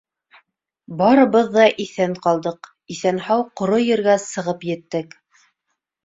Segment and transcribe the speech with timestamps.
[1.01, 5.13] Барыбыҙ ҙа иҫән ҡалдыҡ, иҫән-һау ҡоро ергә сығып еттек.